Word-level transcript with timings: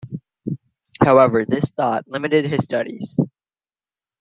However, 1.03 1.45
this 1.45 1.69
thought 1.69 2.05
limited 2.07 2.45
his 2.47 2.63
studies. 2.63 3.19